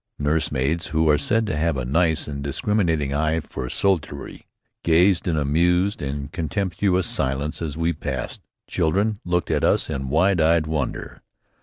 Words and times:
Nursemaids, 0.17 0.87
who 0.87 1.07
are 1.11 1.17
said 1.19 1.45
to 1.45 1.55
have 1.55 1.77
a 1.77 1.85
nice 1.85 2.27
and 2.27 2.43
discriminating 2.43 3.13
eye 3.13 3.39
for 3.39 3.69
soldiery, 3.69 4.47
gazed 4.83 5.27
in 5.27 5.37
amused 5.37 6.01
and 6.01 6.31
contemptuous 6.31 7.05
silence 7.05 7.61
as 7.61 7.77
we 7.77 7.93
passed. 7.93 8.41
Children 8.67 9.19
looked 9.23 9.51
at 9.51 9.63
us 9.63 9.91
in 9.91 10.09
wide 10.09 10.41
eyed 10.41 10.65
wonder. 10.65 11.21